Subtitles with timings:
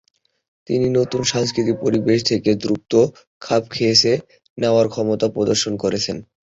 [0.67, 2.91] তিনি নতুন সাংস্কৃতিক পরিবেশের সাথে দ্রুত
[3.41, 4.13] খাপ খাইয়ে
[4.57, 6.17] নেওয়ার ক্ষমতাও প্রদর্শন করেছেন।